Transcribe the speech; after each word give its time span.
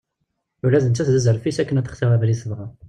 Ula 0.65 0.83
d 0.83 0.85
nettat 0.87 1.09
d 1.13 1.15
aẓref-is 1.19 1.57
akken 1.61 1.79
ad 1.79 1.85
textir 1.85 2.11
abrid 2.15 2.37
tebɣa. 2.41 2.67